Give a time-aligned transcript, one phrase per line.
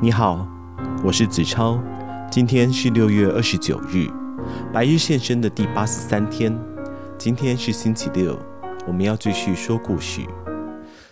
[0.00, 0.46] 你好，
[1.02, 1.82] 我是子超。
[2.30, 4.06] 今天是六月二十九日，
[4.72, 6.56] 白日现身的第八十三天。
[7.18, 8.38] 今天是星期六，
[8.86, 10.20] 我们要继续说故事。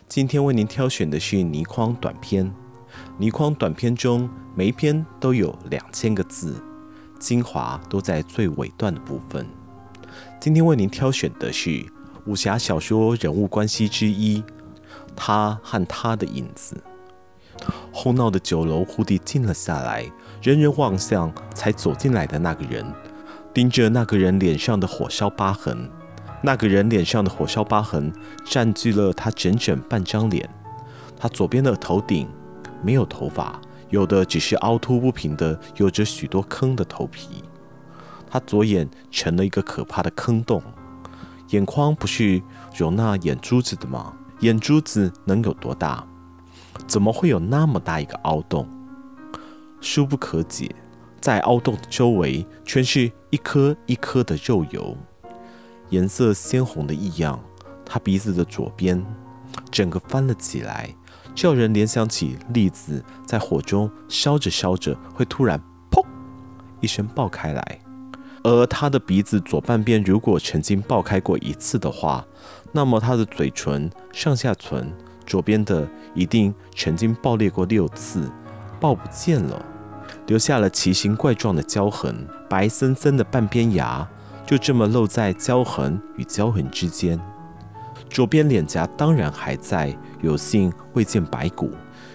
[0.06, 2.54] 今天为您挑选的是倪匡短篇。
[3.18, 6.54] 倪匡短篇中每一篇都有两千个字，
[7.18, 9.44] 精华都在最尾段的部分。
[10.40, 11.84] 今天为您挑选的是
[12.24, 14.44] 武侠小说人物关系之一。
[15.16, 16.80] 他和他的影子。
[17.98, 20.04] 哄闹的酒楼，忽地静了下来，
[20.42, 22.84] 人人望向才走进来的那个人，
[23.54, 25.90] 盯着那个人脸上的火烧疤痕。
[26.42, 28.12] 那个人脸上的火烧疤痕
[28.44, 30.46] 占据了他整整半张脸。
[31.18, 32.28] 他左边的头顶
[32.82, 37.42] 没有头发，有的只是凹凸不平的，有着许多坑的头皮。
[38.30, 40.62] 他左眼成了一个可怕的坑洞，
[41.48, 42.42] 眼眶不是
[42.76, 44.12] 容纳眼珠子的吗？
[44.40, 46.06] 眼珠子能有多大？
[46.86, 48.68] 怎么会有那么大一个凹洞？
[49.80, 50.74] 殊不可解，
[51.20, 54.96] 在凹洞的周围全是一颗一颗的肉油，
[55.90, 57.38] 颜色鲜红的异样。
[57.84, 59.04] 他鼻子的左边
[59.70, 60.92] 整个翻了起来，
[61.34, 66.04] 叫人联想起栗子在火中烧着烧着会突然“砰”
[66.80, 67.80] 一声爆开来。
[68.42, 72.24] 而他的鼻子左半边如果曾经爆开过一次的话，
[72.72, 74.92] 那么他的嘴唇、上下唇
[75.26, 78.30] 左边的一定曾经爆裂过六次，
[78.80, 79.64] 爆不见了，
[80.26, 84.08] 留下了奇形怪状的胶痕，白森森的半边牙
[84.46, 87.20] 就这么露在胶痕与胶痕之间。
[88.08, 91.72] 左边脸颊当然还在，有幸未见白骨，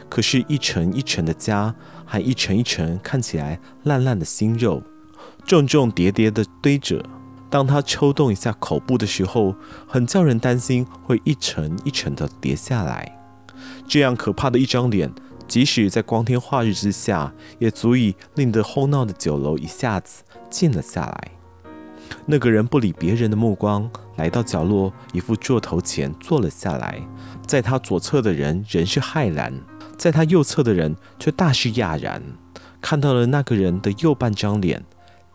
[0.09, 1.73] 可是，一层一层的痂，
[2.05, 4.81] 还一层一层看起来烂烂的新肉。
[5.45, 7.03] 重重叠叠的堆着，
[7.51, 9.53] 当他抽动一下口部的时候，
[9.85, 13.19] 很叫人担心会一层一层的叠下来。
[13.85, 15.13] 这样可怕的一张脸，
[15.49, 21.31] 即使在光天化日之下，也足以令得哄闹的酒楼一下子静了下来。
[22.25, 27.01] 那个人不理别人的目光，来到角落一副座头前坐了下来。
[27.45, 29.53] 在他左侧的人仍是骇然，
[29.97, 32.23] 在他右侧的人却大是讶然，
[32.79, 34.85] 看到了那个人的右半张脸。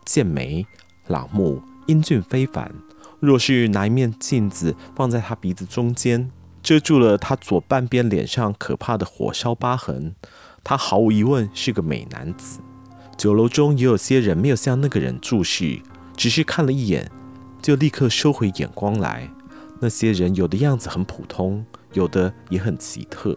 [0.03, 0.65] 剑眉、
[1.07, 2.71] 朗目、英俊非凡。
[3.19, 6.29] 若是拿一面镜子放在他鼻子中间，
[6.61, 10.13] 遮住了他左半边脸上可怕的火烧疤痕，
[10.63, 12.59] 他毫无疑问是个美男子。
[13.17, 15.81] 酒楼中也有些人没有向那个人注视，
[16.15, 17.09] 只是看了一眼，
[17.61, 19.29] 就立刻收回眼光来。
[19.79, 23.35] 那些人有的样子很普通，有的也很奇特。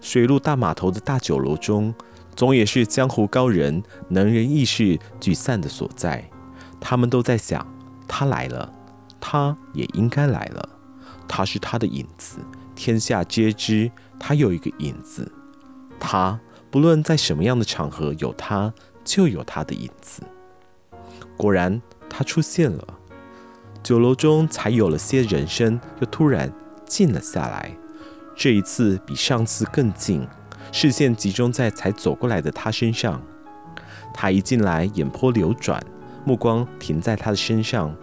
[0.00, 1.94] 水陆大码头的大酒楼中。
[2.36, 6.29] 总也是江湖高人、能人异士聚散的所在。
[6.80, 7.66] 他们都在想：
[8.08, 8.72] 他来了，
[9.20, 10.68] 他也应该来了。
[11.28, 12.38] 他是他的影子，
[12.74, 15.30] 天下皆知他有一个影子。
[16.00, 18.72] 他不论在什么样的场合有他，
[19.04, 20.22] 就有他的影子。
[21.36, 22.84] 果然，他出现了。
[23.82, 26.52] 酒楼中才有了些人声，又突然
[26.84, 27.70] 静了下来。
[28.34, 30.26] 这一次比上次更静。
[30.72, 33.20] 视线集中在才走过来的他身上，
[34.14, 35.82] 他一进来，眼波流转，
[36.24, 37.94] 目光停在他的身上，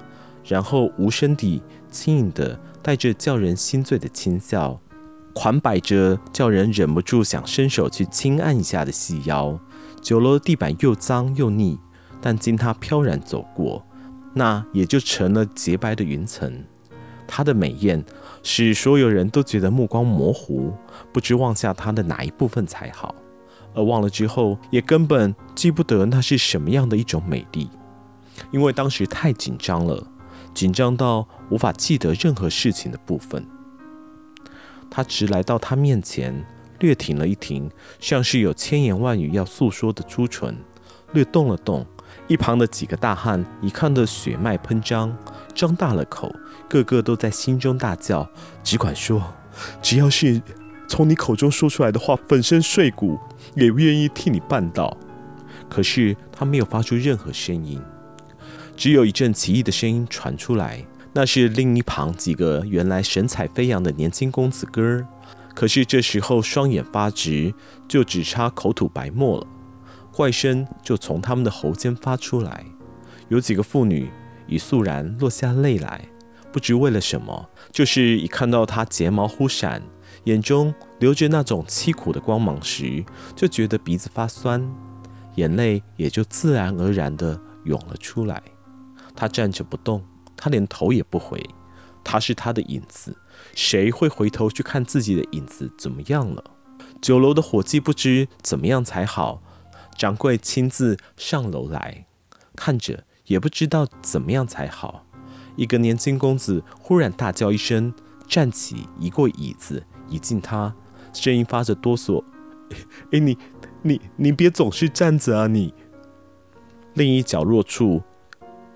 [0.46, 4.80] 然后无声地、轻盈地带着叫人心醉的轻笑，
[5.34, 9.60] 款摆着叫人忍不住想伸手去轻按一下的细腰。
[10.02, 11.78] 酒楼的地板又脏又腻，
[12.22, 13.86] 但经他飘然走过，
[14.34, 16.64] 那也就成了洁白的云层。
[17.28, 18.02] 他的美艳
[18.42, 20.74] 使所有人都觉得目光模糊，
[21.12, 23.14] 不知望下他的哪一部分才好，
[23.74, 27.70] 而忘了之后也根本记不得那是什么样的一种美丽，
[28.52, 30.08] 因为当时太紧张了，
[30.54, 33.46] 紧张到无法记得任何事情的部分。
[34.90, 36.46] 他直来到他面前，
[36.80, 40.58] 略停了一停，像是有千言万语要诉说的朱唇，
[41.14, 41.86] 略动了动。
[42.28, 45.16] 一旁的几个大汉一看得血脉喷张，
[45.54, 46.34] 张大了口，
[46.68, 48.30] 个个都在心中大叫
[48.64, 49.22] ：“只管说，
[49.82, 50.42] 只要是
[50.88, 53.18] 从你口中说出来的话，粉身碎骨
[53.56, 54.96] 也愿意替你办到。”
[55.70, 57.82] 可是他没有发出任何声音，
[58.78, 65.08] 只有一阵奇异的声音传出来，那是另一旁几个原来神采飞扬的年轻公子哥儿，
[65.56, 67.52] 可是这时候双眼发直，
[67.88, 69.48] 就只差口吐白沫了。
[70.14, 72.64] 怪声就从他们的喉间发出来，
[73.30, 74.12] 有几个妇女
[74.48, 76.08] 已肃然落下泪来，
[76.54, 79.82] 不知为了什么，就是一看到他睫毛忽闪，
[80.26, 83.04] 眼中流着那种凄苦的光芒时，
[83.36, 84.64] 就觉得鼻子发酸，
[85.34, 88.42] 眼泪也就自然而然地涌了出来。
[89.18, 90.06] 他站着不动，
[90.38, 91.44] 他连头也不回，
[92.04, 93.18] 他是他的影子，
[93.56, 96.44] 谁会回头去看自己的影子怎么样了？
[97.02, 99.42] 酒楼的伙计不知怎么样才好，
[99.98, 102.06] 掌柜亲自上楼来
[102.56, 105.06] 看着，也不知道怎么样才好。
[105.56, 107.92] 一个年轻公子忽然大叫一声，
[108.28, 110.76] 站起，移过椅子，倚近他，
[111.14, 112.24] 声音发着哆嗦
[113.12, 113.36] ：“哎，你、
[113.82, 115.74] 你、你别总是站着啊！”你
[116.94, 118.04] 另一角落处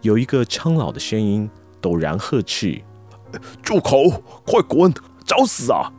[0.02, 1.50] 有一个苍老的声音
[1.82, 2.82] 陡然呵斥
[3.62, 4.10] ：“住口！
[4.46, 4.94] 快滚！
[5.26, 5.92] 找死啊！”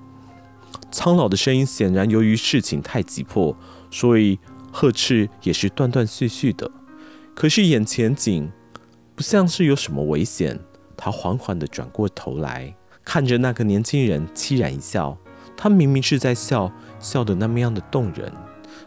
[0.90, 3.56] 苍老的声音显然由于事情太急迫，
[3.90, 4.38] 所以
[4.70, 6.70] 呵斥也是断断续续的。
[7.34, 8.50] 可是眼前景
[9.14, 10.60] 不像是有什么危险。
[10.96, 15.16] 他缓缓地转过头来，看着那个年轻人，凄然一笑。
[15.56, 16.70] 他明明是在笑，
[17.00, 18.32] 笑得那么样的动人，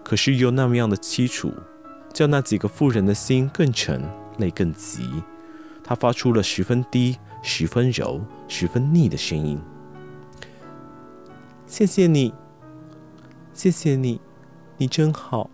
[0.04, 1.52] 可是又那么样的凄楚，
[2.14, 4.02] 叫那几个妇人的心更沉，
[4.38, 5.24] 泪更急。
[5.84, 9.60] 他发出了十分低、十分柔、十分腻的声音
[11.68, 12.34] ：“谢谢你，
[13.54, 14.20] 谢谢你，
[14.78, 15.50] 你真好。”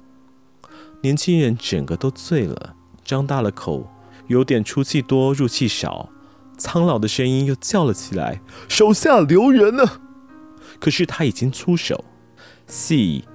[1.04, 3.89] 年轻人整个都醉了，张大了口，
[4.28, 6.10] 有点出气多，入气少。
[6.57, 8.39] 苍老的声音又叫了起来
[8.69, 9.83] ：“手下留人呢！”
[10.80, 12.06] 可是他已经出手，
[12.68, 13.25] 细、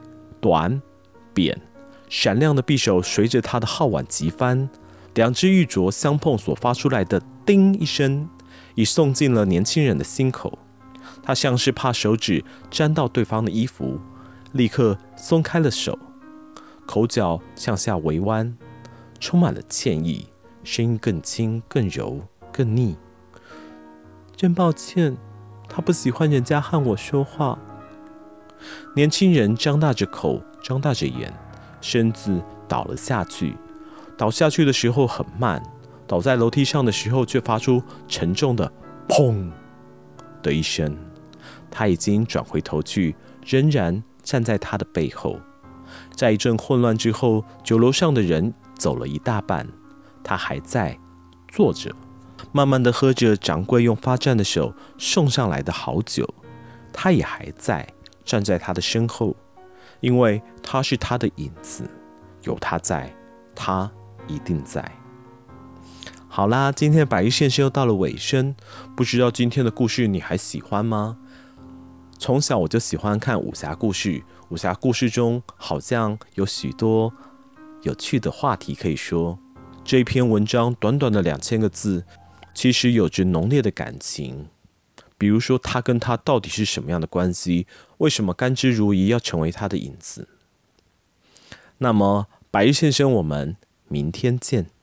[0.40, 0.80] 短、
[1.34, 1.60] 扁，
[2.08, 4.70] 闪亮的匕首随着他的号腕急翻，
[5.16, 8.28] 两只玉镯相碰所发出来的“叮”一声，
[8.74, 10.58] 已送进了年轻人的心口。
[11.22, 13.98] 他像是怕手指沾到对方的衣服，
[14.52, 15.98] 立刻松开了手，
[16.84, 18.58] 口角向下微弯，
[19.18, 20.26] 充满了歉意，
[20.62, 22.20] 声音更轻、更柔、
[22.52, 22.98] 更腻。
[24.36, 25.16] 真抱歉，
[25.66, 27.58] 他不喜欢人家和我说话。
[28.94, 31.32] 年轻人张大着口，张大着眼，
[31.80, 33.56] 身子倒了下去。
[34.16, 35.62] 倒下去的时候很慢，
[36.06, 38.70] 倒在楼梯上的时候却发出沉重的
[39.08, 39.50] “砰”
[40.42, 40.96] 的一声。
[41.70, 43.14] 他已经转回头去，
[43.44, 45.38] 仍然站在他的背后。
[46.14, 49.68] 在一阵混乱之后，酒楼上的人走了一大半，
[50.24, 50.98] 他还在
[51.48, 51.94] 坐着。
[52.52, 56.26] 慢慢的喝着掌柜用发颤的手送上来的好酒，
[56.92, 57.86] 他也还在
[58.24, 59.36] 站在他的身后，
[60.00, 61.88] 因为他是他的影子，
[62.42, 63.14] 有他在，
[63.54, 63.90] 他
[64.26, 64.90] 一定在。
[66.28, 68.54] 好啦，今天的百日现身又到了尾声，
[68.96, 71.18] 不知道今天的故事你还喜欢吗？
[72.18, 77.12] 从小我就喜欢看武侠故事，武侠故事中好像有许多
[77.82, 79.38] 有趣的话题可以说。
[79.84, 82.04] 这一篇文章短短的两千个字。
[82.54, 84.48] 其实有着浓烈的感情，
[85.18, 87.66] 比如说他跟他到底是什么样的关系？
[87.98, 90.26] 为什么甘之如饴要成为他的影子？
[91.76, 94.75] 那么，百日现身，我们明天见。